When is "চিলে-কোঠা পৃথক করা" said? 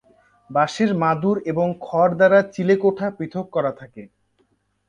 2.53-3.71